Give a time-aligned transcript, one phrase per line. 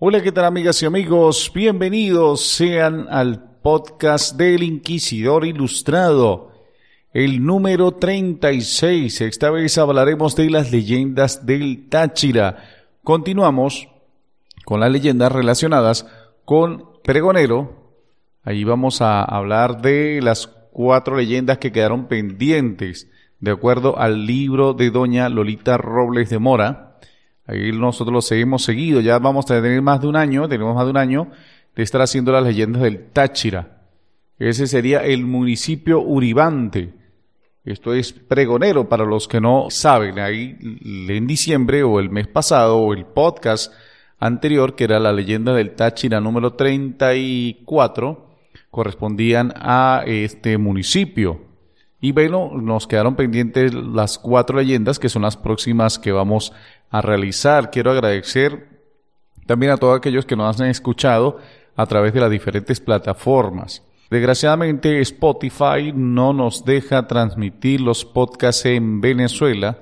[0.00, 1.50] Hola, ¿qué tal amigas y amigos?
[1.52, 6.52] Bienvenidos sean al podcast del Inquisidor Ilustrado,
[7.12, 9.22] el número 36.
[9.22, 12.64] Esta vez hablaremos de las leyendas del Táchira.
[13.02, 13.88] Continuamos
[14.64, 16.06] con las leyendas relacionadas
[16.44, 17.96] con Pregonero.
[18.44, 23.10] Ahí vamos a hablar de las cuatro leyendas que quedaron pendientes
[23.40, 26.87] de acuerdo al libro de doña Lolita Robles de Mora
[27.48, 30.84] Ahí nosotros los hemos seguido, ya vamos a tener más de un año, tenemos más
[30.84, 31.28] de un año
[31.74, 33.86] de estar haciendo las leyendas del Táchira.
[34.38, 36.92] Ese sería el municipio Uribante.
[37.64, 40.18] Esto es pregonero para los que no saben.
[40.18, 40.58] Ahí
[41.08, 43.72] en diciembre o el mes pasado o el podcast
[44.18, 48.28] anterior, que era la leyenda del Táchira número 34,
[48.70, 51.47] correspondían a este municipio.
[52.00, 56.52] Y bueno, nos quedaron pendientes las cuatro leyendas que son las próximas que vamos
[56.90, 57.70] a realizar.
[57.70, 58.68] Quiero agradecer
[59.46, 61.38] también a todos aquellos que nos han escuchado
[61.74, 63.82] a través de las diferentes plataformas.
[64.10, 69.78] Desgraciadamente Spotify no nos deja transmitir los podcasts en Venezuela,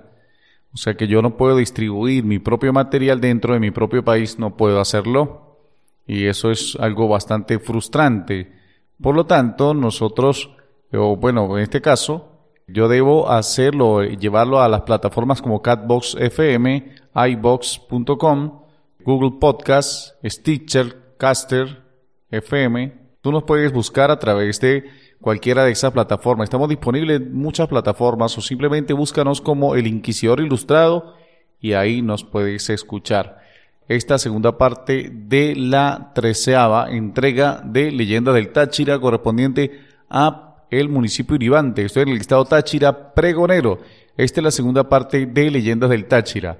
[0.74, 4.38] o sea que yo no puedo distribuir mi propio material dentro de mi propio país,
[4.38, 5.58] no puedo hacerlo.
[6.06, 8.52] Y eso es algo bastante frustrante.
[9.00, 10.50] Por lo tanto, nosotros,
[10.92, 18.62] bueno, en este caso, yo debo hacerlo, llevarlo a las plataformas como Catbox FM, iBox.com,
[19.04, 21.82] Google Podcasts, Stitcher, Caster,
[22.30, 22.92] FM.
[23.20, 24.84] Tú nos puedes buscar a través de
[25.20, 26.46] cualquiera de esas plataformas.
[26.46, 31.14] Estamos disponibles en muchas plataformas o simplemente búscanos como El Inquisidor Ilustrado
[31.60, 33.40] y ahí nos puedes escuchar.
[33.88, 41.36] Esta segunda parte de la treceava entrega de Leyenda del Táchira correspondiente a el municipio
[41.36, 41.84] Uribante.
[41.84, 43.78] Estoy en el estado Táchira, Pregonero.
[44.16, 46.58] Esta es la segunda parte de Leyendas del Táchira.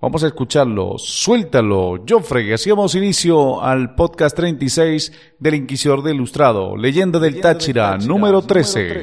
[0.00, 0.96] Vamos a escucharlo.
[0.96, 2.52] Suéltalo, Joffrey.
[2.52, 6.76] Así damos inicio al podcast 36 del Inquisidor de Ilustrado.
[6.76, 9.02] Leyenda del Táchira, número 13.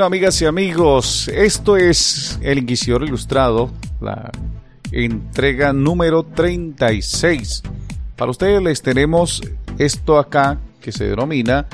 [0.00, 4.30] Bueno, amigas y amigos, esto es El Inquisidor Ilustrado, la
[4.92, 7.62] entrega número 36.
[8.16, 9.42] Para ustedes les tenemos
[9.76, 11.66] esto acá que se denomina,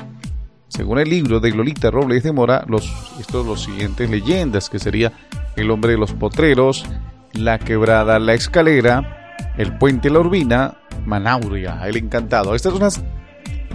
[0.67, 5.13] según el libro de Lolita Robles de Mora, los, estos los siguientes leyendas, que sería
[5.55, 6.83] El hombre de los potreros,
[7.31, 12.55] La quebrada, la escalera, El puente la urbina, Manauria, el encantado.
[12.55, 13.01] Estas son las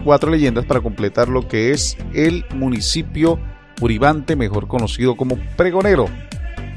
[0.05, 3.39] cuatro leyendas para completar lo que es el municipio
[3.83, 6.07] Uribante, mejor conocido como Pregonero,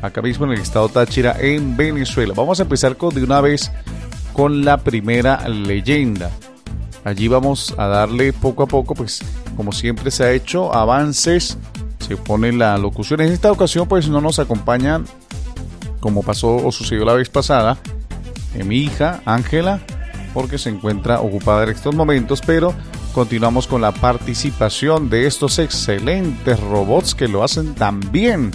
[0.02, 2.34] acá mismo en el estado Táchira, en Venezuela.
[2.36, 3.72] Vamos a empezar con, de una vez
[4.34, 6.32] con la primera leyenda.
[7.04, 9.22] Allí vamos a darle poco a poco, pues
[9.56, 11.60] como siempre se ha hecho, avances,
[12.00, 13.22] se pone la locución.
[13.22, 15.06] En esta ocasión pues no nos acompañan,
[16.00, 17.78] como pasó o sucedió la vez pasada,
[18.56, 19.80] eh, mi hija Ángela,
[20.34, 22.74] porque se encuentra ocupada en estos momentos, pero
[23.16, 28.52] continuamos con la participación de estos excelentes robots que lo hacen tan bien.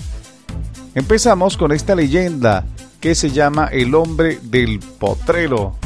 [0.95, 2.67] Empezamos con esta leyenda
[3.01, 5.77] que se llama El hombre del potrero.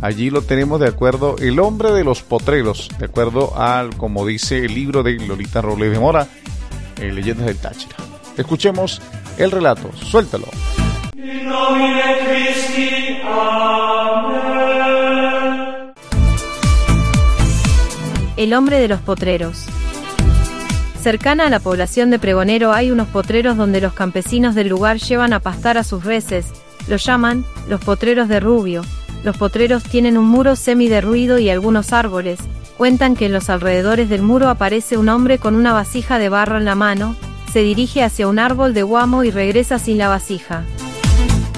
[0.00, 4.64] Allí lo tenemos de acuerdo, el hombre de los potreros, de acuerdo al, como dice
[4.64, 6.26] el libro de Lolita Robles de Mora,
[7.00, 7.94] eh, Leyendas del Táchira.
[8.36, 9.00] Escuchemos
[9.38, 10.48] el relato, suéltalo.
[18.36, 19.64] El hombre de los potreros.
[21.00, 25.32] Cercana a la población de Pregonero hay unos potreros donde los campesinos del lugar llevan
[25.32, 26.46] a pastar a sus reses,
[26.86, 28.82] los llaman los potreros de Rubio.
[29.24, 32.38] Los potreros tienen un muro semi derruido y algunos árboles.
[32.76, 36.58] Cuentan que en los alrededores del muro aparece un hombre con una vasija de barro
[36.58, 37.16] en la mano,
[37.50, 40.64] se dirige hacia un árbol de guamo y regresa sin la vasija.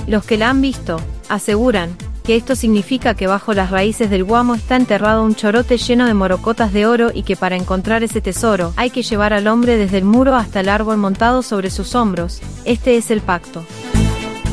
[0.07, 1.97] Los que la han visto, aseguran,
[2.29, 6.13] que esto significa que bajo las raíces del guamo está enterrado un chorote lleno de
[6.13, 9.97] morocotas de oro y que para encontrar ese tesoro hay que llevar al hombre desde
[9.97, 12.43] el muro hasta el árbol montado sobre sus hombros.
[12.67, 13.65] Este es el pacto.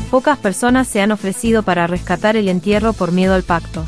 [0.10, 3.84] Pocas personas se han ofrecido para rescatar el entierro por miedo al pacto.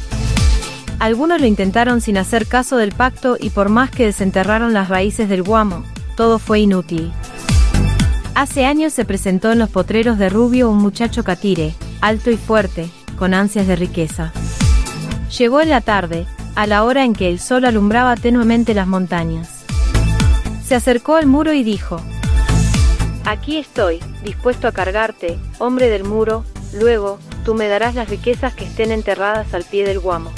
[1.00, 5.30] Algunos lo intentaron sin hacer caso del pacto y por más que desenterraron las raíces
[5.30, 5.86] del guamo,
[6.18, 7.14] todo fue inútil.
[8.36, 12.90] Hace años se presentó en los potreros de Rubio un muchacho catire, alto y fuerte,
[13.18, 14.32] con ansias de riqueza.
[15.38, 16.26] Llegó en la tarde,
[16.56, 19.66] a la hora en que el sol alumbraba tenuemente las montañas.
[20.66, 22.02] Se acercó al muro y dijo,
[23.26, 28.64] Aquí estoy, dispuesto a cargarte, hombre del muro, luego, tú me darás las riquezas que
[28.64, 30.32] estén enterradas al pie del guamo.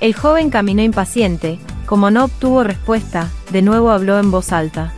[0.00, 4.92] El joven caminó impaciente, como no obtuvo respuesta, de nuevo habló en voz alta.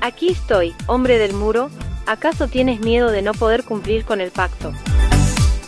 [0.00, 1.70] Aquí estoy, hombre del muro,
[2.06, 4.72] ¿acaso tienes miedo de no poder cumplir con el pacto?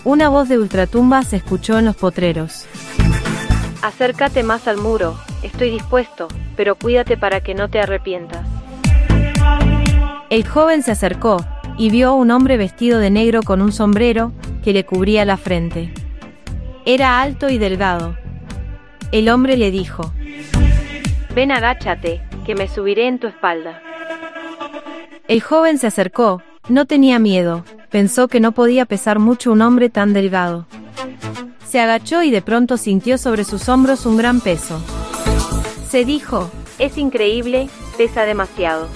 [0.08, 2.64] Una voz de ultratumba se escuchó en los potreros.
[3.82, 8.40] Acércate más al muro, estoy dispuesto, pero cuídate para que no te arrepientas.
[10.30, 11.44] El joven se acercó,
[11.76, 14.32] y vio a un hombre vestido de negro con un sombrero,
[14.64, 15.92] que le cubría la frente.
[16.86, 18.16] Era alto y delgado.
[19.12, 20.14] El hombre le dijo,
[21.34, 23.82] Ven agáchate, que me subiré en tu espalda.
[25.28, 26.40] El joven se acercó,
[26.70, 30.66] no tenía miedo, pensó que no podía pesar mucho un hombre tan delgado.
[31.66, 34.80] Se agachó y de pronto sintió sobre sus hombros un gran peso.
[35.90, 38.88] Se dijo, es increíble, pesa demasiado.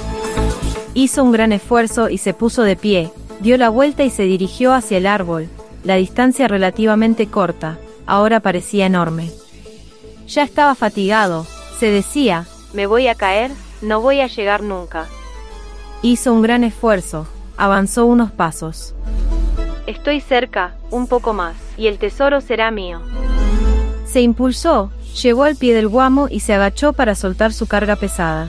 [0.94, 3.11] Hizo un gran esfuerzo y se puso de pie,
[3.41, 5.49] dio la vuelta y se dirigió hacia el árbol.
[5.85, 9.31] La distancia relativamente corta, ahora parecía enorme.
[10.29, 11.47] Ya estaba fatigado,
[11.79, 13.50] se decía, me voy a caer,
[13.81, 15.06] no voy a llegar nunca.
[16.03, 18.94] Hizo un gran esfuerzo, avanzó unos pasos.
[19.87, 23.00] Estoy cerca, un poco más, y el tesoro será mío.
[24.04, 24.90] Se impulsó,
[25.22, 28.49] llegó al pie del guamo y se agachó para soltar su carga pesada.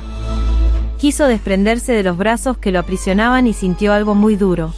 [0.98, 4.74] Quiso desprenderse de los brazos que lo aprisionaban y sintió algo muy duro.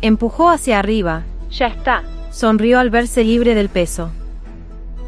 [0.00, 1.22] Empujó hacia arriba.
[1.50, 2.02] Ya está.
[2.30, 4.10] Sonrió al verse libre del peso.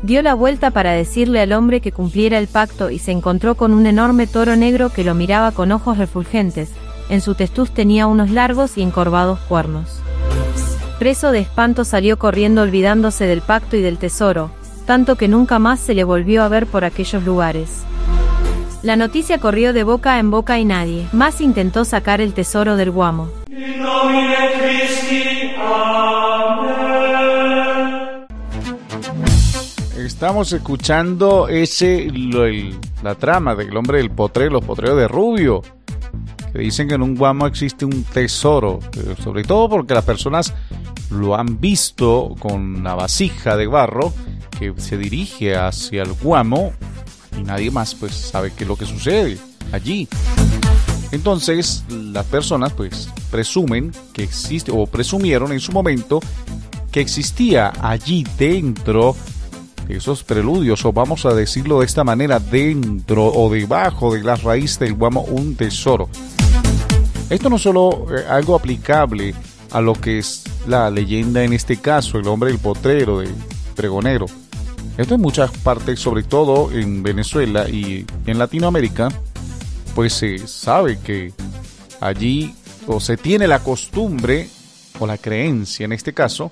[0.02, 3.72] Dio la vuelta para decirle al hombre que cumpliera el pacto y se encontró con
[3.72, 6.70] un enorme toro negro que lo miraba con ojos refulgentes.
[7.08, 10.00] En su testuz tenía unos largos y encorvados cuernos.
[10.98, 14.50] Preso de espanto salió corriendo olvidándose del pacto y del tesoro,
[14.86, 17.82] tanto que nunca más se le volvió a ver por aquellos lugares.
[18.82, 22.90] La noticia corrió de boca en boca y nadie más intentó sacar el tesoro del
[22.90, 23.28] guamo.
[29.96, 32.08] Estamos escuchando ese
[33.02, 35.62] la trama del hombre del potrero, los potreros de Rubio,
[36.58, 38.80] dicen que en un guamo existe un tesoro,
[39.22, 40.54] sobre todo porque las personas
[41.10, 44.12] lo han visto con la vasija de barro
[44.58, 46.72] que se dirige hacia el guamo
[47.38, 49.38] y nadie más pues sabe qué es lo que sucede
[49.72, 50.08] allí.
[51.12, 56.20] Entonces las personas pues presumen que existe o presumieron en su momento
[56.90, 59.14] que existía allí dentro
[59.86, 64.36] de esos preludios o vamos a decirlo de esta manera dentro o debajo de la
[64.36, 66.08] raíz del guamo un tesoro.
[67.28, 69.34] Esto no solo eh, algo aplicable
[69.72, 73.34] a lo que es la leyenda en este caso, el hombre del potrero, del
[73.74, 74.26] pregonero,
[74.96, 79.08] esto en muchas partes, sobre todo en Venezuela y en Latinoamérica,
[79.94, 81.32] pues se sabe que
[82.00, 82.54] allí
[82.86, 84.48] o se tiene la costumbre
[84.98, 86.50] o la creencia en este caso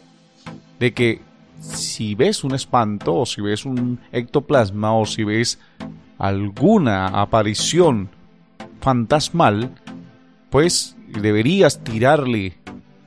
[0.79, 1.23] de que
[1.61, 5.59] si ves un espanto o si ves un ectoplasma o si ves
[6.19, 8.11] alguna aparición
[8.81, 9.71] fantasmal,
[10.55, 12.57] pues deberías tirarle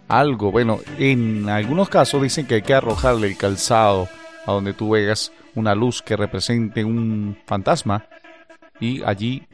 [0.10, 0.52] algo.
[0.52, 4.10] Bueno, en algunos casos dicen que hay que arrojarle el calzado
[4.46, 8.06] a donde tú veas una luz que represente un fantasma
[8.82, 9.48] y allí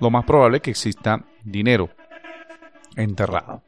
[0.00, 1.88] lo más probable es que exista dinero
[2.94, 3.62] enterrado.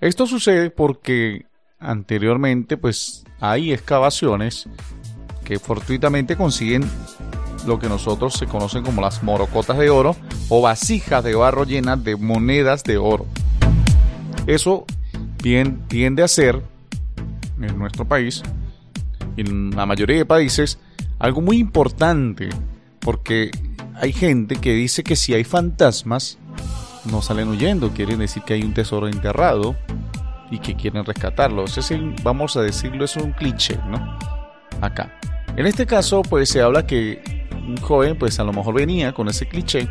[0.00, 1.44] Esto sucede porque
[1.78, 4.66] anteriormente pues hay excavaciones
[5.44, 6.90] que fortuitamente consiguen
[7.68, 10.16] lo que nosotros se conocen como las morocotas de oro
[10.48, 13.26] o vasijas de barro llenas de monedas de oro.
[14.46, 14.84] Eso
[15.36, 16.62] tiende a ser
[17.60, 18.42] en nuestro país
[19.36, 20.78] en la mayoría de países
[21.18, 22.48] algo muy importante,
[23.00, 23.50] porque
[23.94, 26.38] hay gente que dice que si hay fantasmas,
[27.10, 29.76] no salen huyendo, quieren decir que hay un tesoro enterrado
[30.50, 31.64] y que quieren rescatarlo.
[31.64, 34.18] Ese es vamos a decirlo, es un cliché, ¿no?
[34.80, 35.18] Acá.
[35.56, 37.37] En este caso, pues se habla que
[37.68, 39.88] un joven, pues a lo mejor venía con ese cliché.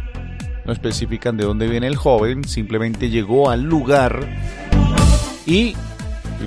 [0.65, 4.27] No especifican de dónde viene el joven, simplemente llegó al lugar
[5.45, 5.75] y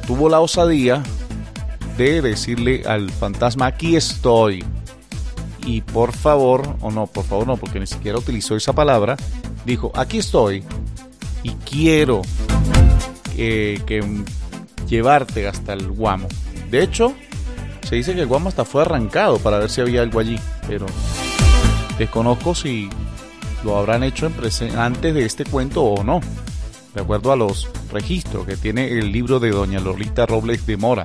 [0.07, 1.03] tuvo la osadía
[1.97, 4.63] de decirle al fantasma, aquí estoy.
[5.65, 9.17] Y por favor, o no, por favor no, porque ni siquiera utilizó esa palabra,
[9.65, 10.65] dijo, aquí estoy
[11.43, 12.23] y quiero
[13.37, 14.25] que
[14.87, 16.29] llevarte hasta el guamo.
[16.71, 17.15] De hecho,
[17.91, 20.87] se dice que el guamo hasta fue arrancado para ver si había algo allí, pero
[21.99, 22.89] desconozco si
[23.65, 26.21] lo habrán hecho en antes de este cuento o no.
[26.95, 31.03] de acuerdo a los registros que tiene el libro de doña Lolita Robles de Mora.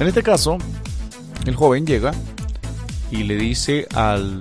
[0.00, 0.58] En este caso,
[1.46, 2.10] el joven llega
[3.12, 4.40] y le dice al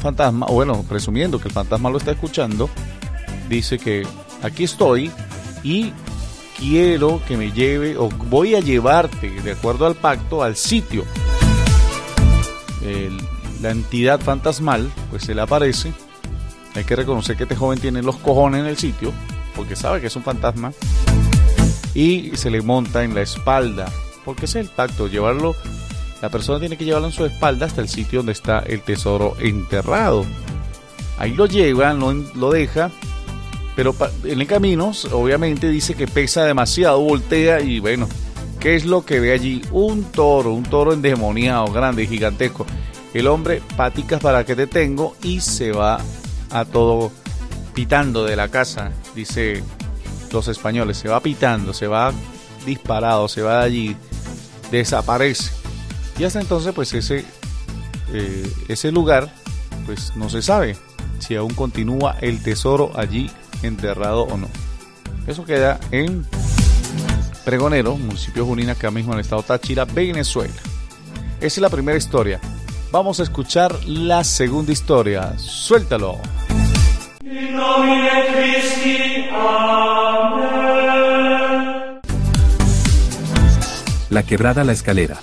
[0.00, 2.70] fantasma, bueno, presumiendo que el fantasma lo está escuchando,
[3.50, 4.06] dice que
[4.42, 5.10] aquí estoy
[5.62, 5.92] y
[6.58, 11.04] quiero que me lleve o voy a llevarte de acuerdo al pacto al sitio.
[13.60, 15.92] la entidad fantasmal pues se le aparece.
[16.74, 19.12] Hay que reconocer que este joven tiene los cojones en el sitio
[19.54, 20.72] porque sabe que es un fantasma
[21.94, 23.92] y se le monta en la espalda
[24.24, 25.54] porque es el pacto, llevarlo
[26.22, 29.34] la persona tiene que llevarlo en su espalda hasta el sitio donde está el tesoro
[29.40, 30.24] enterrado.
[31.18, 32.92] Ahí lo lleva, lo, lo deja,
[33.74, 38.08] pero en el camino obviamente dice que pesa demasiado, voltea y bueno,
[38.60, 39.62] ¿qué es lo que ve allí?
[39.72, 42.66] Un toro, un toro endemoniado, grande, gigantesco.
[43.14, 46.00] El hombre, paticas para que te tengo y se va
[46.50, 47.10] a todo
[47.74, 49.62] pitando de la casa, dice
[50.30, 52.12] los españoles, se va pitando, se va
[52.66, 53.96] disparado, se va de allí,
[54.70, 55.52] desaparece.
[56.18, 57.24] Y hasta entonces, pues ese,
[58.12, 59.32] eh, ese lugar,
[59.86, 60.76] pues no se sabe
[61.18, 63.30] si aún continúa el tesoro allí
[63.62, 64.48] enterrado o no.
[65.26, 66.26] Eso queda en
[67.44, 70.54] Pregonero, municipio Junín, acá mismo en el estado Táchira, Venezuela.
[71.38, 72.40] Esa es la primera historia.
[72.92, 75.36] Vamos a escuchar la segunda historia.
[75.38, 76.18] Suéltalo.
[84.10, 85.18] La quebrada la escalera.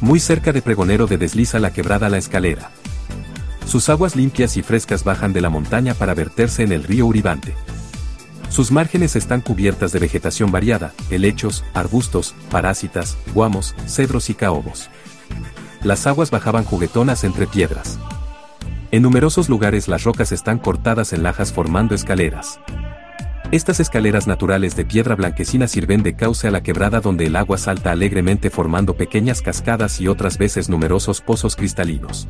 [0.00, 2.70] Muy cerca de Pregonero de desliza la quebrada La Escalera.
[3.70, 7.54] Sus aguas limpias y frescas bajan de la montaña para verterse en el río Uribante.
[8.48, 14.90] Sus márgenes están cubiertas de vegetación variada, helechos, arbustos, parásitas, guamos, cedros y caobos.
[15.84, 18.00] Las aguas bajaban juguetonas entre piedras.
[18.90, 22.58] En numerosos lugares las rocas están cortadas en lajas formando escaleras.
[23.52, 27.56] Estas escaleras naturales de piedra blanquecina sirven de cauce a la quebrada donde el agua
[27.56, 32.26] salta alegremente formando pequeñas cascadas y otras veces numerosos pozos cristalinos.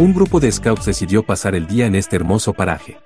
[0.00, 2.98] Un grupo de scouts decidió pasar el día en este hermoso paraje.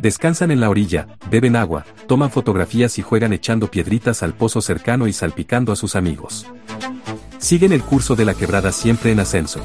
[0.00, 5.06] Descansan en la orilla, beben agua, toman fotografías y juegan echando piedritas al pozo cercano
[5.06, 6.46] y salpicando a sus amigos.
[7.38, 9.60] Siguen el curso de la quebrada siempre en ascenso.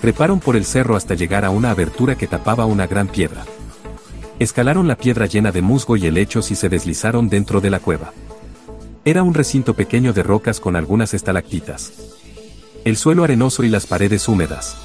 [0.00, 3.44] Treparon por el cerro hasta llegar a una abertura que tapaba una gran piedra.
[4.40, 8.12] Escalaron la piedra llena de musgo y helechos y se deslizaron dentro de la cueva.
[9.04, 11.92] Era un recinto pequeño de rocas con algunas estalactitas.
[12.84, 14.83] El suelo arenoso y las paredes húmedas.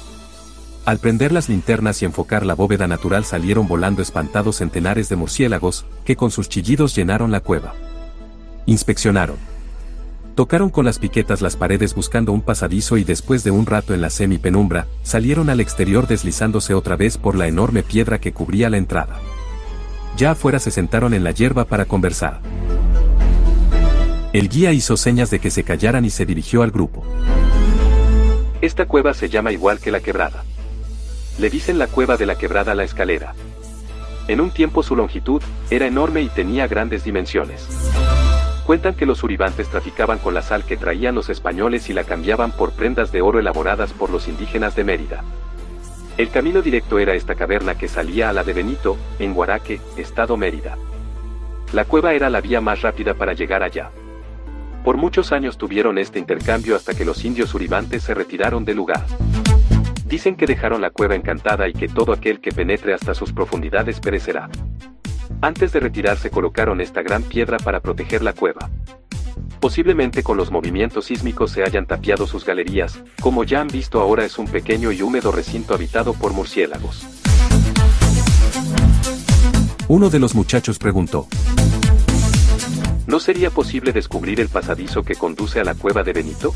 [0.86, 5.84] Al prender las linternas y enfocar la bóveda natural salieron volando espantados centenares de murciélagos,
[6.04, 7.74] que con sus chillidos llenaron la cueva.
[8.66, 9.36] Inspeccionaron.
[10.34, 14.00] Tocaron con las piquetas las paredes buscando un pasadizo y después de un rato en
[14.00, 18.78] la semi-penumbra, salieron al exterior deslizándose otra vez por la enorme piedra que cubría la
[18.78, 19.20] entrada.
[20.16, 22.40] Ya afuera se sentaron en la hierba para conversar.
[24.32, 27.04] El guía hizo señas de que se callaran y se dirigió al grupo.
[28.62, 30.44] Esta cueva se llama igual que la quebrada.
[31.38, 33.34] Le dicen la cueva de la quebrada la escalera.
[34.28, 37.66] En un tiempo su longitud era enorme y tenía grandes dimensiones.
[38.66, 42.52] Cuentan que los uribantes traficaban con la sal que traían los españoles y la cambiaban
[42.52, 45.24] por prendas de oro elaboradas por los indígenas de Mérida.
[46.16, 50.36] El camino directo era esta caverna que salía a la de Benito, en Guaraque, estado
[50.36, 50.76] Mérida.
[51.72, 53.90] La cueva era la vía más rápida para llegar allá.
[54.84, 59.04] Por muchos años tuvieron este intercambio hasta que los indios uribantes se retiraron del lugar.
[60.10, 64.00] Dicen que dejaron la cueva encantada y que todo aquel que penetre hasta sus profundidades
[64.00, 64.50] perecerá.
[65.40, 68.68] Antes de retirarse colocaron esta gran piedra para proteger la cueva.
[69.60, 74.24] Posiblemente con los movimientos sísmicos se hayan tapiado sus galerías, como ya han visto ahora
[74.24, 77.06] es un pequeño y húmedo recinto habitado por murciélagos.
[79.86, 81.28] Uno de los muchachos preguntó.
[83.06, 86.52] ¿No sería posible descubrir el pasadizo que conduce a la cueva de Benito?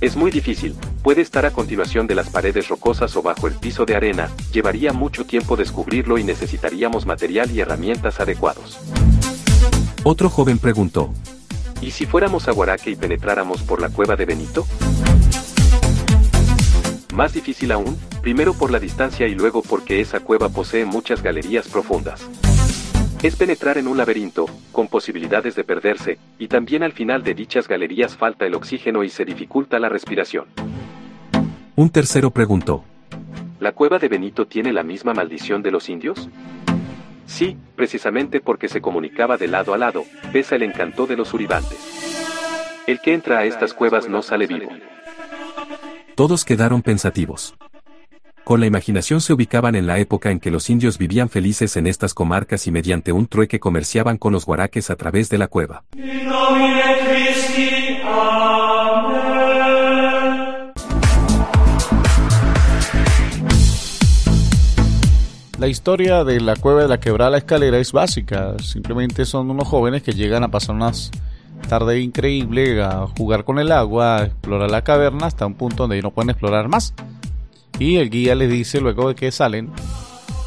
[0.00, 3.84] Es muy difícil, puede estar a continuación de las paredes rocosas o bajo el piso
[3.84, 8.78] de arena, llevaría mucho tiempo descubrirlo y necesitaríamos material y herramientas adecuados.
[10.04, 11.12] Otro joven preguntó.
[11.80, 14.66] ¿Y si fuéramos a Guaraque y penetráramos por la cueva de Benito?
[17.14, 21.68] Más difícil aún, primero por la distancia y luego porque esa cueva posee muchas galerías
[21.68, 22.28] profundas.
[23.22, 27.66] Es penetrar en un laberinto, con posibilidades de perderse, y también al final de dichas
[27.66, 30.46] galerías falta el oxígeno y se dificulta la respiración.
[31.78, 32.82] Un tercero preguntó.
[33.60, 36.28] ¿La cueva de Benito tiene la misma maldición de los indios?
[37.24, 41.78] Sí, precisamente porque se comunicaba de lado a lado, pesa el encanto de los uribantes.
[42.88, 44.68] El que entra a estas cuevas no sale vivo.
[46.16, 47.54] Todos quedaron pensativos.
[48.42, 51.86] con la imaginación se ubicaban en la época en que los indios vivían felices en
[51.86, 55.84] estas comarcas y mediante un trueque comerciaban con los guaraques a través de la cueva.
[65.68, 68.54] La historia de la cueva de la quebrada la escalera es básica.
[68.58, 71.10] Simplemente son unos jóvenes que llegan a pasar unas
[71.68, 76.00] tardes increíbles, a jugar con el agua, a explorar la caverna hasta un punto donde
[76.00, 76.94] no pueden explorar más.
[77.78, 79.70] Y el guía les dice luego de que salen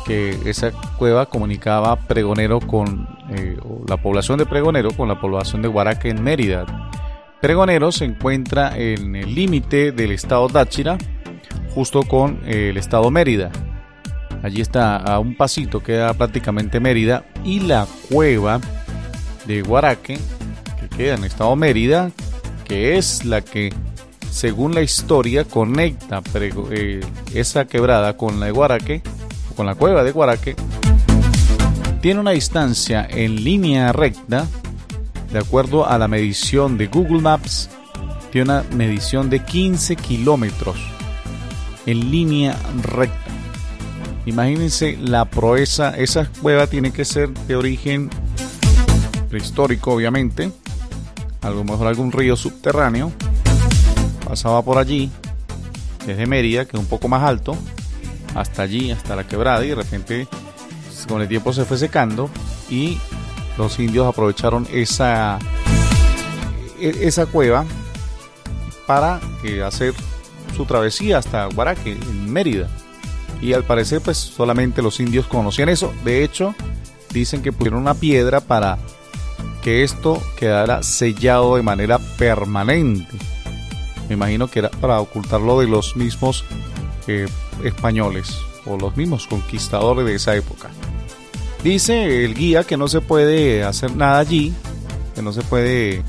[0.07, 5.67] que esa cueva comunicaba Pregonero con eh, la población de Pregonero con la población de
[5.67, 6.89] Guaraque en Mérida.
[7.41, 10.97] Pregonero se encuentra en el límite del estado Táchira,
[11.75, 13.51] justo con eh, el estado Mérida.
[14.43, 17.25] Allí está a un pasito, queda prácticamente Mérida.
[17.43, 18.59] Y la cueva
[19.45, 20.17] de Guaraque,
[20.79, 22.11] que queda en estado Mérida,
[22.65, 23.71] que es la que
[24.31, 27.01] según la historia, conecta eh,
[27.33, 29.01] esa quebrada con la de Guaraque,
[29.55, 30.55] con la cueva de Guaraque,
[32.01, 34.47] tiene una distancia en línea recta,
[35.31, 37.69] de acuerdo a la medición de Google Maps,
[38.31, 40.77] tiene una medición de 15 kilómetros
[41.85, 43.40] en línea recta.
[44.25, 48.09] Imagínense la proeza, esa cueva tiene que ser de origen
[49.29, 50.51] prehistórico, obviamente,
[51.41, 53.11] a lo mejor algún río subterráneo
[54.25, 55.11] pasaba por allí,
[56.05, 57.57] desde Mérida, que es un poco más alto,
[58.35, 60.27] hasta allí, hasta la quebrada, y de repente
[61.07, 62.29] con el tiempo se fue secando
[62.69, 62.97] y
[63.57, 65.39] los indios aprovecharon esa,
[66.79, 67.65] e, esa cueva
[68.85, 69.93] para eh, hacer
[70.55, 72.69] su travesía hasta Guaraque, en Mérida.
[73.41, 75.93] Y al parecer pues solamente los indios conocían eso.
[76.03, 76.55] De hecho,
[77.11, 78.77] dicen que pusieron una piedra para
[79.61, 83.17] que esto quedara sellado de manera permanente.
[84.07, 86.43] Me imagino que era para ocultarlo de los mismos
[87.07, 87.27] eh,
[87.63, 90.69] españoles o los mismos conquistadores de esa época.
[91.63, 94.53] Dice el guía que no se puede hacer nada allí,
[95.15, 96.03] que no se puede,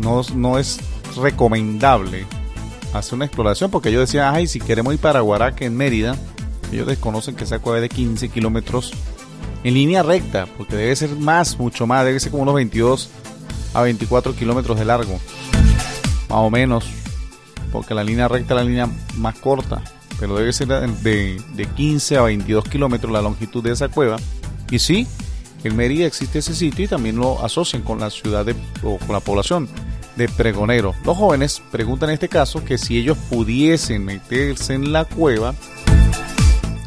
[0.00, 0.80] no, no es
[1.16, 2.26] recomendable
[2.94, 6.16] hacer una exploración porque ellos decían, ay, si queremos ir para Guaraque en Mérida,
[6.72, 8.92] ellos desconocen que esa cueva de 15 kilómetros
[9.64, 13.10] en línea recta, porque debe ser más, mucho más, debe ser como unos 22
[13.72, 15.18] a 24 kilómetros de largo
[16.28, 16.84] más o menos,
[17.72, 19.82] porque la línea recta es la línea más corta,
[20.18, 24.16] pero debe ser de, de 15 a 22 kilómetros la longitud de esa cueva.
[24.70, 25.06] Y sí,
[25.62, 29.12] en Mérida existe ese sitio y también lo asocian con la ciudad de, o con
[29.12, 29.68] la población
[30.16, 30.94] de Pregonero.
[31.04, 35.54] Los jóvenes preguntan en este caso que si ellos pudiesen meterse en la cueva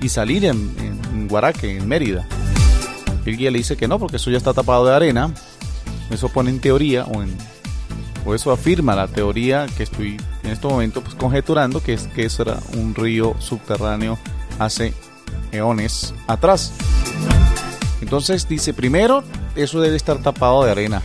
[0.02, 2.28] y salir en, en Guaraque, en Mérida.
[3.26, 5.34] El guía le dice que no, porque eso ya está tapado de arena.
[6.10, 7.36] Eso pone en teoría o en
[8.34, 12.44] eso afirma la teoría que estoy en este momento pues, conjeturando, que es que eso
[12.44, 14.18] era un río subterráneo
[14.60, 14.94] hace
[15.52, 16.74] eones atrás.
[18.02, 19.24] Entonces dice, primero,
[19.56, 21.02] eso debe estar tapado de arena.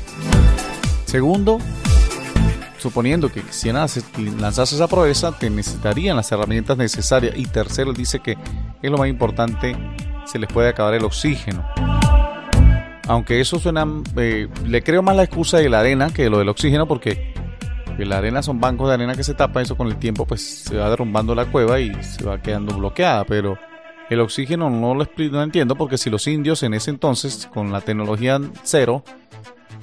[1.07, 1.59] Segundo,
[2.83, 3.89] suponiendo que quisieran
[4.39, 7.35] lanzarse esa proeza, te necesitarían las herramientas necesarias.
[7.37, 8.37] Y tercero, dice que
[8.83, 9.77] es lo más importante,
[10.27, 11.65] se les puede acabar el oxígeno.
[13.09, 16.49] Aunque eso suena, eh, le creo más la excusa de la arena que lo del
[16.49, 17.33] oxígeno porque
[17.99, 20.77] la arena son bancos de arena que se tapan, eso con el tiempo pues se
[20.77, 23.59] va derrumbando la cueva y se va quedando bloqueada, pero
[24.11, 27.81] el oxígeno no lo no entiendo porque si los indios en ese entonces con la
[27.81, 29.05] tecnología cero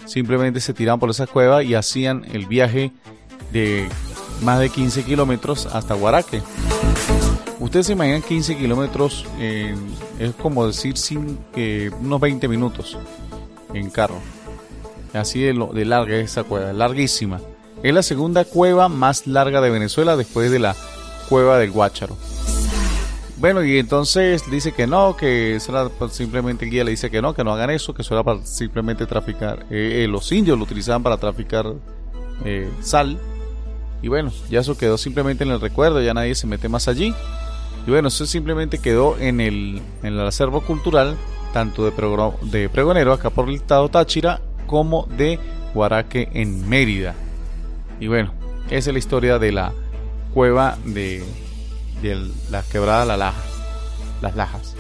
[0.10, 2.92] simplemente se tiraban por esa cueva y hacían el viaje
[3.54, 3.88] de
[4.42, 6.42] más de 15 kilómetros hasta Guaraque.
[7.60, 11.38] Ustedes se imaginan 15 kilómetros, es como decir sin,
[12.00, 12.98] unos 20 minutos
[13.74, 14.20] en carro.
[15.14, 17.42] Así de, lo, de larga es esa cueva, larguísima.
[17.84, 20.76] Es la segunda cueva más larga de Venezuela después de la
[21.28, 22.18] cueva del Guácharo.
[23.40, 27.34] Bueno, y entonces dice que no, que eso simplemente el guía le dice que no,
[27.34, 29.66] que no hagan eso, que eso era para simplemente traficar.
[29.70, 31.74] Eh, eh, los indios lo utilizaban para traficar
[32.44, 33.18] eh, sal.
[34.02, 37.16] Y bueno, ya eso quedó simplemente en el recuerdo, ya nadie se mete más allí.
[37.88, 41.16] Y bueno, eso simplemente quedó en el, en el acervo cultural,
[41.54, 41.92] tanto de,
[42.52, 45.40] de Pregonero, acá por el estado Táchira, como de
[45.74, 47.16] Guaraque en Mérida.
[48.02, 48.34] Y bueno,
[48.70, 49.72] esa es la historia de la
[50.34, 51.24] cueva de,
[52.02, 53.42] de la quebrada la laja,
[54.22, 54.76] las lajas.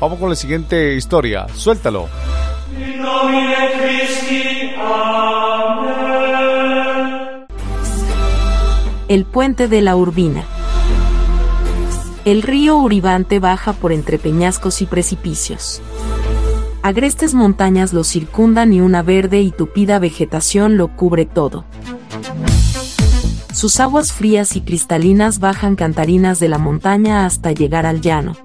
[0.00, 2.08] Vamos con la siguiente historia, suéltalo.
[9.08, 10.44] El puente de la Urbina.
[12.24, 15.80] El río Uribante baja por entre peñascos y precipicios.
[16.82, 21.64] Agrestes montañas lo circundan y una verde y tupida vegetación lo cubre todo.
[23.58, 28.36] Sus aguas frías y cristalinas bajan cantarinas de la montaña hasta llegar al llano.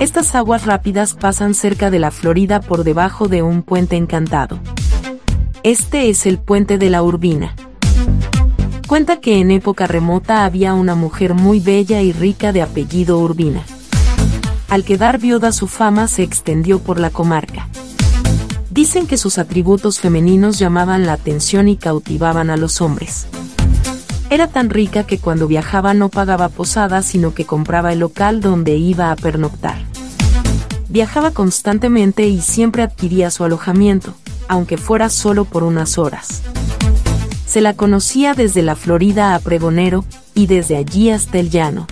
[0.00, 4.58] Estas aguas rápidas pasan cerca de la Florida por debajo de un puente encantado.
[5.62, 7.54] Este es el puente de la Urbina.
[8.88, 13.62] Cuenta que en época remota había una mujer muy bella y rica de apellido Urbina.
[14.68, 17.68] Al quedar viuda su fama se extendió por la comarca.
[18.68, 23.28] Dicen que sus atributos femeninos llamaban la atención y cautivaban a los hombres.
[24.30, 28.76] Era tan rica que cuando viajaba no pagaba posada sino que compraba el local donde
[28.76, 29.78] iba a pernoctar.
[30.88, 34.14] Viajaba constantemente y siempre adquiría su alojamiento,
[34.48, 36.42] aunque fuera solo por unas horas.
[37.46, 41.86] Se la conocía desde la Florida a Pregonero, y desde allí hasta el llano.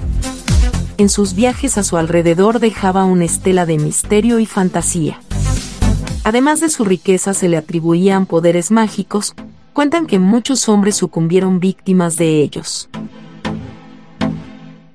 [0.98, 5.20] En sus viajes a su alrededor dejaba una estela de misterio y fantasía.
[6.22, 9.34] Además de su riqueza se le atribuían poderes mágicos,
[9.76, 12.88] cuentan que muchos hombres sucumbieron víctimas de ellos.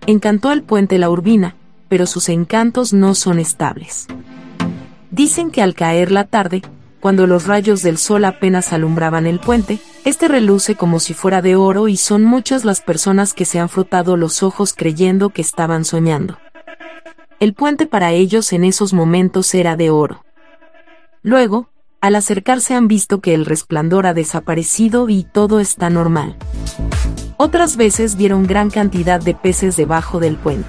[0.07, 1.55] Encantó el puente La Urbina,
[1.87, 4.07] pero sus encantos no son estables.
[5.11, 6.63] Dicen que al caer la tarde,
[6.99, 11.55] cuando los rayos del sol apenas alumbraban el puente, este reluce como si fuera de
[11.55, 15.85] oro y son muchas las personas que se han frotado los ojos creyendo que estaban
[15.85, 16.39] soñando.
[17.39, 20.25] El puente para ellos en esos momentos era de oro.
[21.21, 21.70] Luego,
[22.01, 26.35] al acercarse han visto que el resplandor ha desaparecido y todo está normal.
[27.37, 30.67] Otras veces vieron gran cantidad de peces debajo del puente.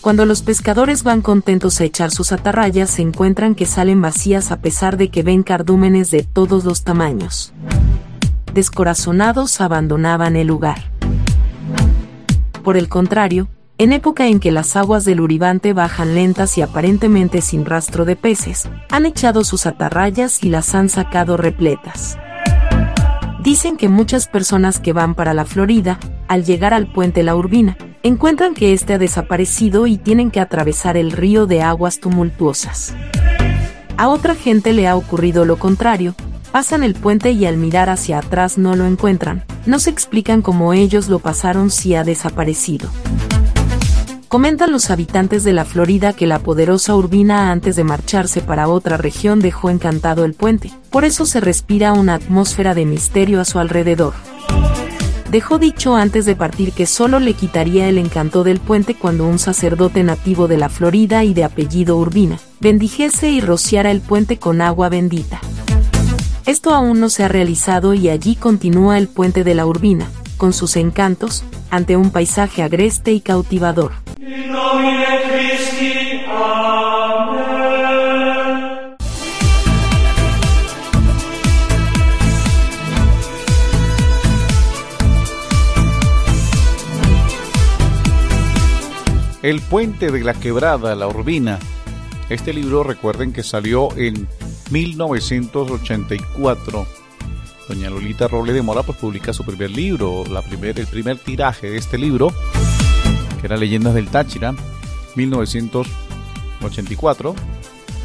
[0.00, 4.60] Cuando los pescadores van contentos a echar sus atarrayas se encuentran que salen vacías a
[4.60, 7.52] pesar de que ven cardúmenes de todos los tamaños.
[8.54, 10.90] Descorazonados abandonaban el lugar.
[12.62, 13.48] Por el contrario,
[13.78, 18.16] en época en que las aguas del Uribante bajan lentas y aparentemente sin rastro de
[18.16, 22.18] peces, han echado sus atarrayas y las han sacado repletas.
[23.42, 27.76] Dicen que muchas personas que van para la Florida, al llegar al puente La Urbina,
[28.02, 32.94] encuentran que éste ha desaparecido y tienen que atravesar el río de aguas tumultuosas.
[33.98, 36.14] A otra gente le ha ocurrido lo contrario,
[36.50, 40.72] pasan el puente y al mirar hacia atrás no lo encuentran, no se explican cómo
[40.72, 42.88] ellos lo pasaron si ha desaparecido.
[44.28, 48.96] Comentan los habitantes de la Florida que la poderosa Urbina antes de marcharse para otra
[48.96, 53.60] región dejó encantado el puente, por eso se respira una atmósfera de misterio a su
[53.60, 54.14] alrededor.
[55.30, 59.38] Dejó dicho antes de partir que solo le quitaría el encanto del puente cuando un
[59.38, 64.60] sacerdote nativo de la Florida y de apellido Urbina bendijese y rociara el puente con
[64.60, 65.40] agua bendita.
[66.46, 70.52] Esto aún no se ha realizado y allí continúa el puente de la Urbina, con
[70.52, 73.92] sus encantos, ante un paisaje agreste y cautivador.
[89.46, 91.60] El puente de la quebrada, la Urbina.
[92.28, 94.26] Este libro recuerden que salió en
[94.72, 96.84] 1984.
[97.68, 101.70] Doña Lolita Roble de Mora pues publica su primer libro, la primer, el primer tiraje
[101.70, 102.32] de este libro,
[103.40, 104.54] que era Leyendas del Táchira,
[105.16, 107.34] 1984.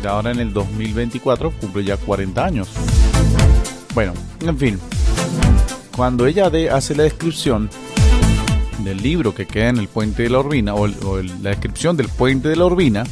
[0.03, 2.69] Y ahora en el 2024 cumple ya 40 años.
[3.93, 4.79] Bueno, en fin.
[5.95, 7.69] Cuando ella de, hace la descripción
[8.79, 12.49] del libro que queda en el puente de la Urbina, o, la descripción del puente
[12.49, 13.03] de la Urbina,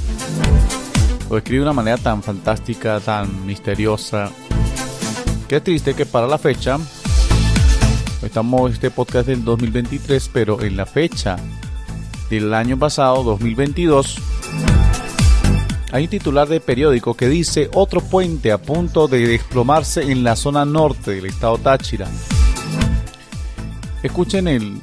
[1.29, 4.31] lo escribe de una manera tan fantástica, tan misteriosa.
[5.49, 6.77] Qué triste que para la fecha,
[8.21, 11.38] estamos este podcast del 2023, pero en la fecha
[12.29, 14.17] del año pasado, 2022,
[15.91, 20.35] hay un titular de periódico que dice otro puente a punto de desplomarse en la
[20.35, 22.07] zona norte del estado Táchira.
[24.03, 24.79] Escuchen el,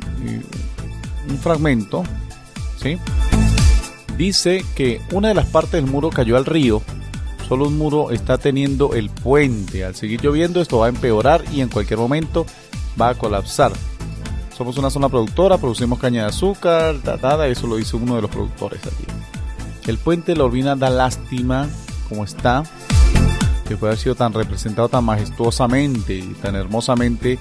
[1.29, 2.02] un fragmento,
[2.83, 2.98] ¿sí?
[4.18, 6.83] Dice que una de las partes del muro cayó al río.
[7.48, 9.85] Solo un muro está teniendo el puente.
[9.85, 12.44] Al seguir lloviendo esto va a empeorar y en cualquier momento
[13.00, 13.72] va a colapsar.
[14.56, 16.96] Somos una zona productora, producimos caña de azúcar,
[17.46, 19.04] eso lo dice uno de los productores aquí.
[19.87, 21.68] El puente de la Urbina da lástima
[22.09, 22.64] como está,
[23.68, 27.38] que puede haber sido tan representado tan majestuosamente y tan hermosamente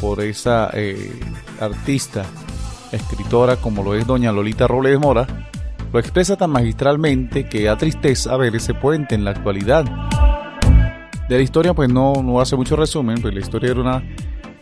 [0.00, 1.18] por esa eh,
[1.58, 2.24] artista
[2.92, 5.41] escritora como lo es doña Lolita Robles Mora,
[5.92, 9.84] lo expresa tan magistralmente que da tristeza ver ese puente en la actualidad.
[11.28, 14.02] De la historia pues no, no hace mucho resumen, pues la historia era una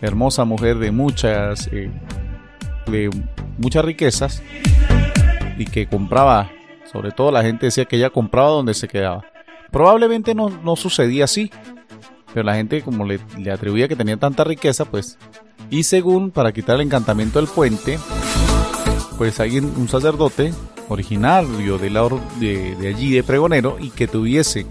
[0.01, 1.91] hermosa mujer de muchas, eh,
[2.87, 3.11] de
[3.59, 4.43] muchas riquezas
[5.57, 6.51] y que compraba,
[6.91, 9.25] sobre todo la gente decía que ella compraba donde se quedaba.
[9.71, 11.51] Probablemente no, no sucedía así,
[12.35, 15.17] pero la gente como le, le atribuía que tenía tanta riqueza, pues,
[15.71, 17.99] y según para quitar el encantamiento del puente,
[19.17, 20.53] pues alguien, un sacerdote
[20.91, 24.67] originario de, la, de, de allí, de Pregonero, y que tuviese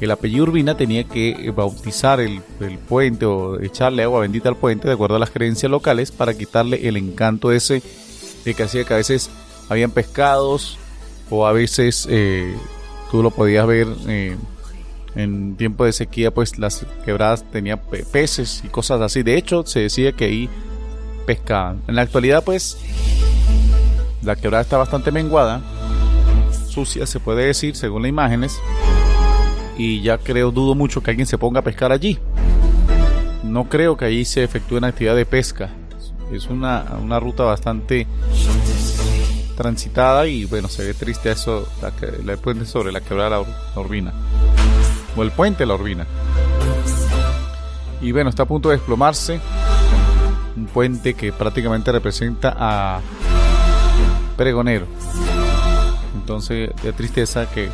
[0.00, 4.86] el apellido Urbina tenía que bautizar el, el, puente o echarle agua bendita al puente
[4.86, 7.82] de acuerdo a las creencias locales para quitarle el encanto ese
[8.44, 9.28] de que hacía que a veces
[9.68, 10.78] habían pescados
[11.30, 12.54] o a veces eh,
[13.10, 14.36] tú lo podías ver eh,
[15.16, 17.80] en tiempo de sequía pues las quebradas tenían
[18.12, 19.22] peces y cosas así.
[19.24, 20.48] De hecho se decía que ahí
[21.26, 21.82] pescaban.
[21.88, 22.78] En la actualidad pues
[24.22, 25.62] la quebrada está bastante menguada
[26.78, 28.60] sucia se puede decir según las imágenes
[29.76, 32.18] y ya creo, dudo mucho que alguien se ponga a pescar allí.
[33.44, 35.70] No creo que allí se efectúe una actividad de pesca.
[36.32, 38.06] Es una, una ruta bastante
[39.56, 41.92] transitada y bueno, se ve triste eso, la,
[42.24, 44.12] la, puente sobre la quebrada la, Urbina.
[45.16, 46.06] O el puente la Urbina.
[48.00, 49.40] Y bueno, está a punto de desplomarse.
[50.56, 53.00] Un puente que prácticamente representa a
[54.38, 54.86] Pregonero.
[56.14, 57.70] Entonces, de tristeza que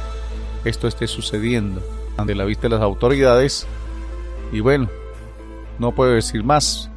[0.65, 1.83] esto esté sucediendo
[2.17, 3.67] ante la vista de las autoridades.
[4.51, 4.89] Y bueno,
[5.79, 6.91] no puedo decir más.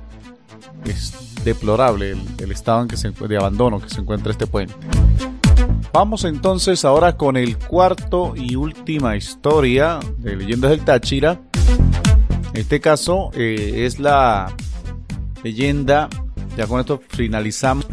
[0.85, 4.73] Es deplorable el, estado en que se, de abandono que se encuentra este puente.
[5.91, 11.41] Vamos entonces ahora con el cuarto y última historia de Leyendas del Táchira.
[12.53, 14.53] En este caso eh, es la
[15.43, 16.07] leyenda,
[16.55, 17.85] ya con esto finalizamos,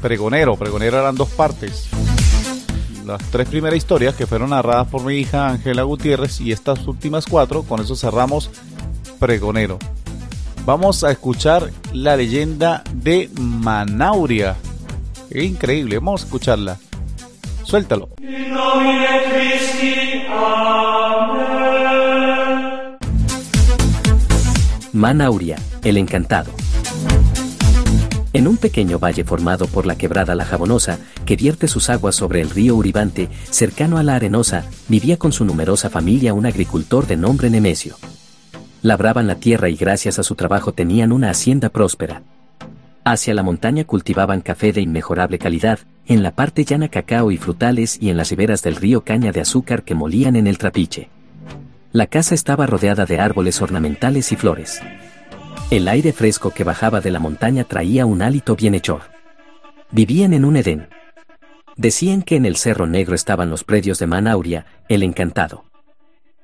[0.00, 0.56] Pregonero.
[0.56, 1.88] Pregonero eran dos partes
[3.06, 7.24] las tres primeras historias que fueron narradas por mi hija Ángela Gutiérrez y estas últimas
[7.24, 8.50] cuatro, con eso cerramos
[9.20, 9.78] Pregonero.
[10.64, 14.56] Vamos a escuchar la leyenda de Manauria.
[15.32, 16.78] increíble, vamos a escucharla.
[17.62, 18.08] Suéltalo.
[24.92, 26.50] Manauria, el encantado.
[28.46, 32.40] En un pequeño valle formado por la quebrada La Jabonosa, que vierte sus aguas sobre
[32.40, 37.16] el río Uribante, cercano a la Arenosa, vivía con su numerosa familia un agricultor de
[37.16, 37.96] nombre Nemesio.
[38.82, 42.22] Labraban la tierra y gracias a su trabajo tenían una hacienda próspera.
[43.02, 47.98] Hacia la montaña cultivaban café de inmejorable calidad, en la parte llana cacao y frutales
[48.00, 51.08] y en las riberas del río caña de azúcar que molían en el trapiche.
[51.90, 54.80] La casa estaba rodeada de árboles ornamentales y flores.
[55.68, 59.02] El aire fresco que bajaba de la montaña traía un hálito bienhechor.
[59.90, 60.88] Vivían en un Edén.
[61.76, 65.64] Decían que en el Cerro Negro estaban los predios de Manauria, el encantado.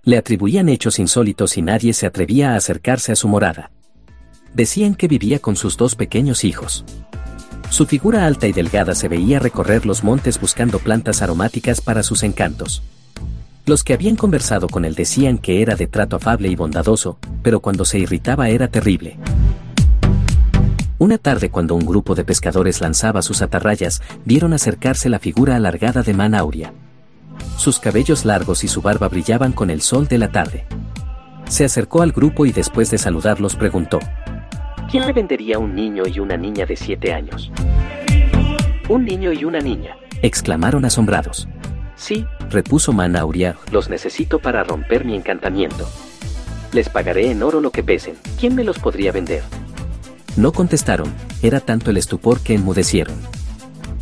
[0.02, 3.70] Le atribuían hechos insólitos y nadie se atrevía a acercarse a su morada.
[4.54, 6.84] Decían que vivía con sus dos pequeños hijos.
[7.70, 12.24] Su figura alta y delgada se veía recorrer los montes buscando plantas aromáticas para sus
[12.24, 12.82] encantos.
[13.64, 17.60] Los que habían conversado con él decían que era de trato afable y bondadoso, pero
[17.60, 19.18] cuando se irritaba era terrible.
[20.98, 26.02] Una tarde cuando un grupo de pescadores lanzaba sus atarrayas, vieron acercarse la figura alargada
[26.02, 26.72] de Manauria.
[27.56, 30.66] Sus cabellos largos y su barba brillaban con el sol de la tarde.
[31.48, 34.00] Se acercó al grupo y después de saludarlos preguntó,
[34.90, 37.52] ¿Quién le vendería un niño y una niña de siete años?
[38.88, 41.48] Un niño y una niña, exclamaron asombrados.
[42.02, 45.88] Sí, repuso Manauria, los necesito para romper mi encantamiento.
[46.72, 48.16] Les pagaré en oro lo que pesen.
[48.40, 49.44] ¿Quién me los podría vender?
[50.34, 53.14] No contestaron, era tanto el estupor que enmudecieron.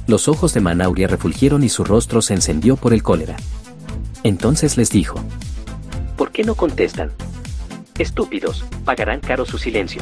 [0.07, 3.37] Los ojos de Manauria refulgieron y su rostro se encendió por el cólera.
[4.23, 5.23] Entonces les dijo,
[6.17, 7.13] ¿por qué no contestan?
[7.99, 10.01] Estúpidos, pagarán caro su silencio.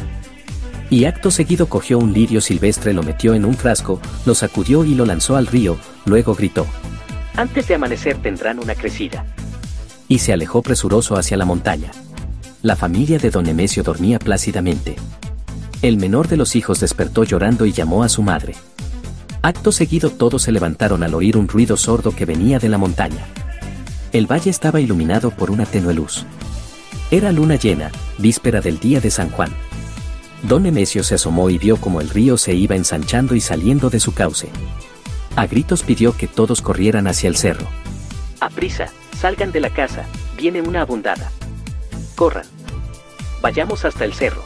[0.88, 4.94] Y acto seguido cogió un lirio silvestre, lo metió en un frasco, lo sacudió y
[4.94, 6.64] lo lanzó al río, luego gritó,
[7.38, 9.24] antes de amanecer tendrán una crecida.
[10.09, 11.92] Y se alejó presuroso hacia la montaña.
[12.62, 14.96] La familia de don Nemesio dormía plácidamente.
[15.81, 18.57] El menor de los hijos despertó llorando y llamó a su madre.
[19.40, 23.24] Acto seguido todos se levantaron al oír un ruido sordo que venía de la montaña.
[24.12, 26.24] El valle estaba iluminado por una tenue luz.
[27.12, 29.53] Era luna llena, víspera del día de San Juan.
[30.42, 34.01] Don Nemesio se asomó y vio como el río se iba ensanchando y saliendo de
[34.01, 34.48] su cauce.
[35.38, 37.68] A gritos pidió que todos corrieran hacia el cerro.
[38.40, 40.05] A prisa, salgan de la casa,
[40.37, 41.31] viene una abundada.
[42.16, 42.44] Corran.
[43.40, 44.42] Vayamos hasta el cerro.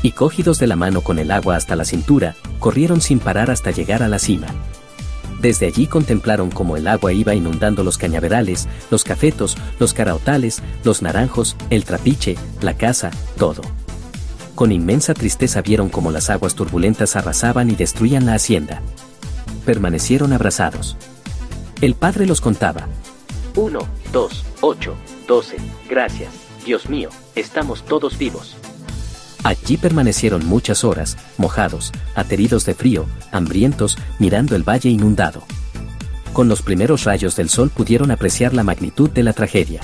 [0.00, 3.72] Y cogidos de la mano con el agua hasta la cintura, corrieron sin parar hasta
[3.72, 4.46] llegar a la cima.
[5.38, 11.02] Desde allí contemplaron cómo el agua iba inundando los cañaverales, los cafetos, los caraotales, los
[11.02, 13.60] naranjos, el trapiche, la casa, todo.
[14.54, 18.82] Con inmensa tristeza vieron cómo las aguas turbulentas arrasaban y destruían la hacienda.
[19.64, 20.96] Permanecieron abrazados.
[21.80, 22.86] El padre los contaba.
[23.56, 23.80] Uno,
[24.12, 24.94] dos, ocho,
[25.26, 25.56] doce,
[25.88, 26.32] gracias,
[26.64, 28.56] Dios mío, estamos todos vivos.
[29.42, 35.42] Allí permanecieron muchas horas, mojados, ateridos de frío, hambrientos, mirando el valle inundado.
[36.32, 39.80] Con los primeros rayos del sol pudieron apreciar la magnitud de la tragedia.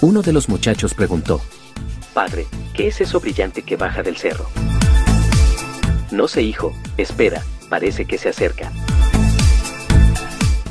[0.00, 1.40] Uno de los muchachos preguntó,
[2.18, 4.48] Padre, ¿qué es eso brillante que baja del cerro?
[6.10, 8.72] No sé, hijo, espera, parece que se acerca.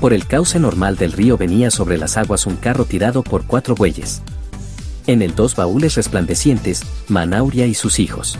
[0.02, 3.76] Por el cauce normal del río venía sobre las aguas un carro tirado por cuatro
[3.76, 4.22] bueyes.
[5.06, 8.38] En el dos baúles resplandecientes, Manauria y sus hijos.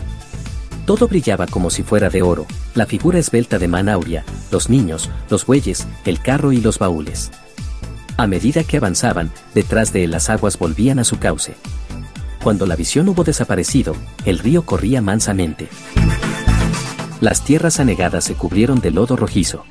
[0.84, 2.44] Todo brillaba como si fuera de oro,
[2.74, 7.30] la figura esbelta de Manauria, los niños, los bueyes, el carro y los baúles.
[8.18, 11.54] A medida que avanzaban, detrás de él las aguas volvían a su cauce.
[12.42, 15.68] Cuando la visión hubo desaparecido, el río corría mansamente.
[17.20, 19.64] Las tierras anegadas se cubrieron de lodo rojizo.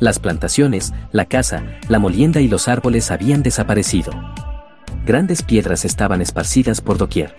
[0.00, 4.12] Las plantaciones, la casa, la molienda y los árboles habían desaparecido
[5.08, 7.34] grandes piedras estaban esparcidas por doquier.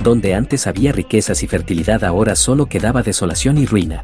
[0.00, 4.02] Donde antes había riquezas y fertilidad ahora solo quedaba desolación y ruina.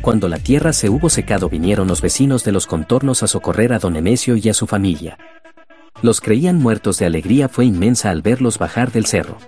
[0.00, 3.78] Cuando la tierra se hubo secado vinieron los vecinos de los contornos a socorrer a
[3.78, 5.18] don Emesio y a su familia.
[6.02, 9.38] Los creían muertos de alegría fue inmensa al verlos bajar del cerro.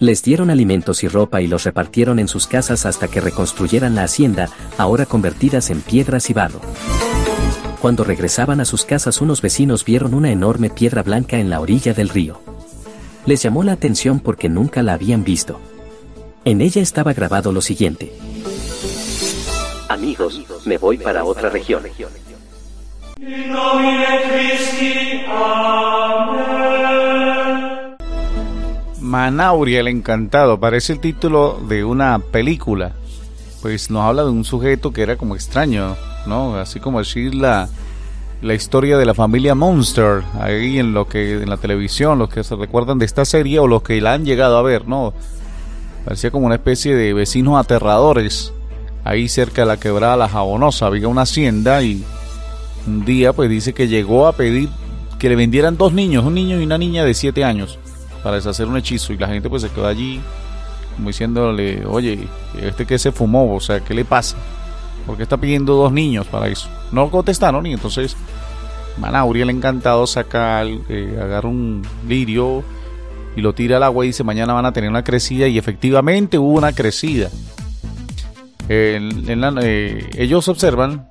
[0.00, 4.02] Les dieron alimentos y ropa y los repartieron en sus casas hasta que reconstruyeran la
[4.02, 6.60] hacienda, ahora convertidas en piedras y barro.
[7.80, 11.94] Cuando regresaban a sus casas unos vecinos vieron una enorme piedra blanca en la orilla
[11.94, 12.40] del río.
[13.24, 15.60] Les llamó la atención porque nunca la habían visto.
[16.44, 18.12] En ella estaba grabado lo siguiente.
[19.88, 21.82] Amigos, me voy para otra región.
[29.00, 32.92] Manauria el Encantado parece el título de una película.
[33.60, 36.56] Pues nos habla de un sujeto que era como extraño, ¿no?
[36.56, 37.68] Así como decir la,
[38.40, 42.44] la historia de la familia Monster, ahí en lo que en la televisión, los que
[42.44, 45.12] se recuerdan de esta serie o los que la han llegado a ver, ¿no?
[46.04, 48.52] Parecía como una especie de vecinos aterradores,
[49.04, 52.04] ahí cerca de la quebrada La Jabonosa, había una hacienda y
[52.88, 54.68] un día pues dice que llegó a pedir
[55.18, 57.78] que le vendieran dos niños, un niño y una niña de siete años,
[58.22, 60.20] para deshacer un hechizo y la gente pues se quedó allí
[60.96, 62.26] como diciéndole, oye,
[62.60, 64.36] este que se fumó, o sea, ¿qué le pasa?
[65.08, 66.68] porque está pidiendo dos niños para eso.
[66.92, 68.14] No contestaron y entonces
[68.98, 72.62] Manauria el encantado saca, eh, agarra un lirio
[73.34, 76.38] y lo tira al agua y dice mañana van a tener una crecida y efectivamente
[76.38, 77.30] hubo una crecida.
[78.68, 81.08] Eh, ellos observan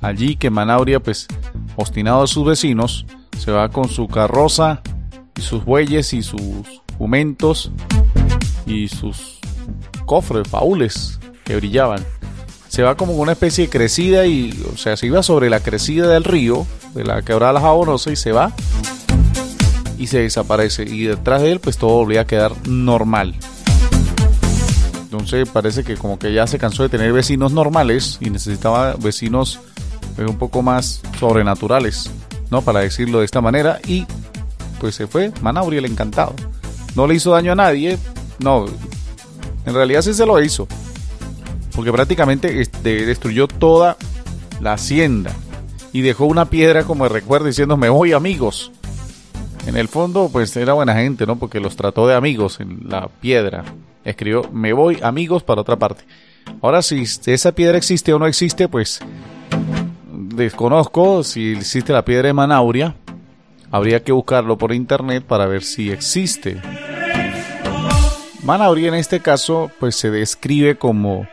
[0.00, 1.26] allí que Manauria pues
[1.76, 3.06] obstinado a sus vecinos
[3.38, 4.82] se va con su carroza
[5.36, 6.40] y sus bueyes y sus
[6.98, 7.70] jumentos
[8.66, 9.38] y sus
[10.06, 12.04] cofres, baúles que brillaban
[12.70, 16.06] se va como una especie de crecida y, o sea, se iba sobre la crecida
[16.06, 18.52] del río, de la quebrada La Jabonosa y se va
[19.98, 20.84] y se desaparece.
[20.84, 23.34] Y detrás de él, pues todo volvía a quedar normal.
[25.02, 29.58] Entonces parece que como que ya se cansó de tener vecinos normales y necesitaba vecinos
[30.24, 32.10] pues, un poco más sobrenaturales,
[32.50, 32.62] ¿no?
[32.62, 33.80] Para decirlo de esta manera.
[33.86, 34.06] Y
[34.80, 36.34] pues se fue Manauri el encantado.
[36.94, 37.98] No le hizo daño a nadie.
[38.38, 38.66] No,
[39.66, 40.66] en realidad sí se lo hizo
[41.74, 43.96] porque prácticamente destruyó toda
[44.60, 45.32] la hacienda
[45.92, 48.70] y dejó una piedra como de recuerdo diciendo me voy amigos.
[49.66, 51.36] En el fondo pues era buena gente, ¿no?
[51.36, 53.64] Porque los trató de amigos en la piedra.
[54.04, 56.04] Escribió me voy amigos para otra parte.
[56.60, 59.00] Ahora si esa piedra existe o no existe pues
[60.34, 62.94] desconozco si existe la piedra de Manauria.
[63.70, 66.60] Habría que buscarlo por internet para ver si existe.
[68.42, 71.26] Manauria en este caso pues se describe como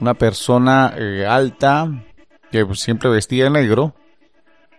[0.00, 1.90] una persona eh, alta
[2.50, 3.94] que siempre vestía de negro,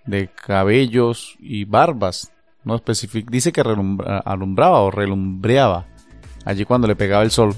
[0.06, 2.32] de cabellos y barbas.
[2.64, 5.86] No especifica, dice que alumbraba o relumbreaba
[6.46, 7.56] allí cuando le pegaba el sol.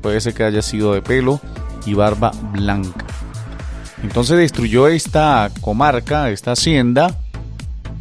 [0.00, 1.40] Puede ser que haya sido de pelo
[1.86, 3.06] y barba blanca.
[4.04, 7.16] Entonces destruyó esta comarca, esta hacienda.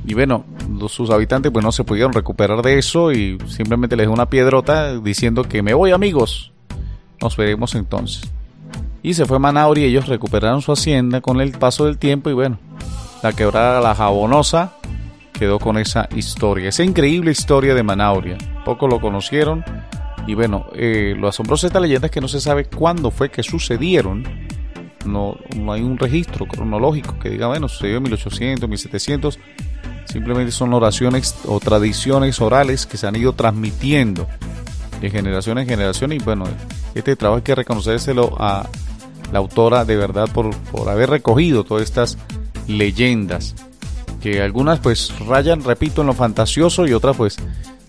[0.05, 0.43] Y bueno,
[0.89, 4.99] sus habitantes pues no se pudieron recuperar de eso y simplemente les dio una piedrota
[4.99, 6.51] diciendo que me voy amigos.
[7.21, 8.29] Nos veremos entonces.
[9.01, 12.33] Y se fue Manauri y ellos recuperaron su hacienda con el paso del tiempo y
[12.33, 12.59] bueno,
[13.23, 14.73] la quebrada La Jabonosa
[15.31, 18.37] quedó con esa historia, esa increíble historia de Manauria.
[18.65, 19.63] Poco lo conocieron
[20.27, 23.31] y bueno, eh, lo asombroso de esta leyenda es que no se sabe cuándo fue
[23.31, 24.25] que sucedieron.
[25.05, 25.37] No,
[25.71, 29.39] hay un registro cronológico que diga, bueno, sucedió en 1800, 1700.
[30.05, 34.27] Simplemente son oraciones o tradiciones orales que se han ido transmitiendo
[35.01, 36.45] de generación en generación y bueno,
[36.95, 38.69] este trabajo hay que reconocérselo a
[39.31, 42.17] la autora de verdad por, por haber recogido todas estas
[42.67, 43.55] leyendas.
[44.21, 47.37] que algunas pues rayan, repito, en lo fantasioso y otras pues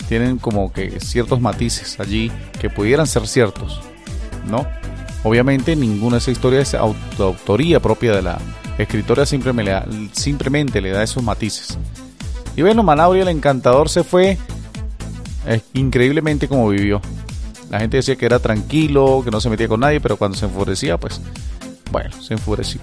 [0.09, 3.81] tienen como que ciertos matices allí que pudieran ser ciertos,
[4.47, 4.67] ¿no?
[5.25, 6.81] Obviamente ninguna de esas historias es
[7.19, 8.39] autoría propia de la
[8.79, 11.79] escritora, simplemente le da esos matices.
[12.57, 14.39] Y bueno, Manauria el encantador se fue
[15.73, 17.01] increíblemente como vivió.
[17.71, 20.45] La gente decía que era tranquilo, que no se metía con nadie, pero cuando se
[20.45, 21.21] enfurecía, pues,
[21.91, 22.83] bueno, se enfurecía.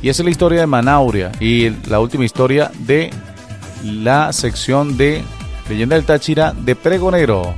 [0.00, 3.10] Y esa es la historia de Manauria y la última historia de
[3.84, 5.22] la sección de
[5.68, 7.54] Leyenda del Táchira de Pregonero.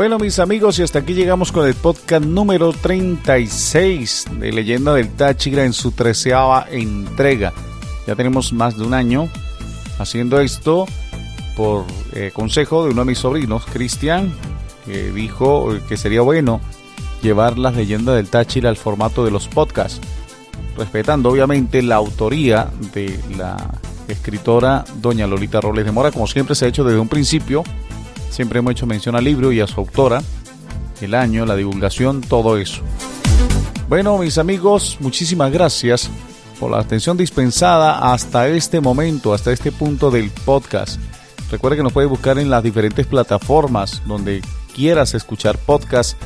[0.00, 5.10] Bueno, mis amigos, y hasta aquí llegamos con el podcast número 36 de Leyenda del
[5.10, 7.52] Táchira en su treceava entrega.
[8.06, 9.28] Ya tenemos más de un año
[9.98, 10.86] haciendo esto
[11.54, 11.84] por
[12.14, 14.32] eh, consejo de uno de mis sobrinos, Cristian,
[14.86, 16.62] que dijo que sería bueno
[17.20, 20.00] llevar las leyendas del Táchira al formato de los podcasts,
[20.78, 23.78] respetando obviamente la autoría de la
[24.08, 27.64] escritora doña Lolita Robles de Mora, como siempre se ha hecho desde un principio
[28.30, 30.22] Siempre hemos hecho mención al libro y a su autora,
[31.00, 32.82] el año, la divulgación, todo eso.
[33.88, 36.08] Bueno, mis amigos, muchísimas gracias
[36.60, 41.00] por la atención dispensada hasta este momento, hasta este punto del podcast.
[41.50, 44.42] Recuerda que nos puedes buscar en las diferentes plataformas donde
[44.74, 46.16] quieras escuchar podcast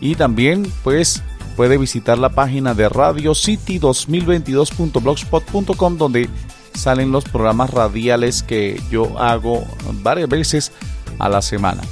[0.00, 1.22] y también pues
[1.54, 6.28] puede visitar la página de Radio City 2022.blogspot.com donde
[6.74, 9.64] salen los programas radiales que yo hago
[10.02, 10.72] varias veces
[11.18, 11.82] a la semana.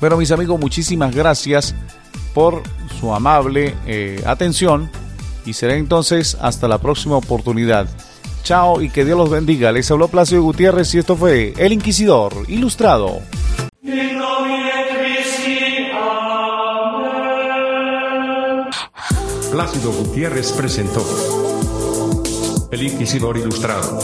[0.00, 1.74] Bueno, mis amigos, muchísimas gracias
[2.34, 2.62] por
[2.98, 4.90] su amable eh, atención
[5.44, 7.88] y será entonces hasta la próxima oportunidad.
[8.42, 9.70] Chao y que Dios los bendiga.
[9.70, 13.20] Les habló Plácido Gutiérrez y esto fue El Inquisidor Ilustrado.
[19.52, 21.04] Plácido Gutiérrez presentó
[22.72, 23.98] El Inquisidor Ilustrado.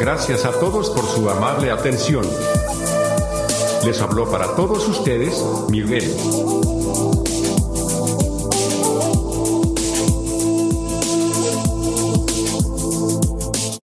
[0.00, 2.24] Gracias a todos por su amable atención.
[3.84, 7.27] Les habló para todos ustedes Miguel.